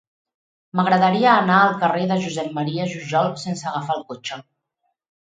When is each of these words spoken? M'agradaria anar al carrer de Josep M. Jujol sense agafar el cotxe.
M'agradaria 0.77 1.27
anar 1.41 1.57
al 1.65 1.75
carrer 1.83 2.07
de 2.11 2.17
Josep 2.23 2.49
M. 2.61 2.87
Jujol 2.95 3.29
sense 3.43 3.69
agafar 3.73 3.99
el 3.99 4.03
cotxe. 4.15 4.39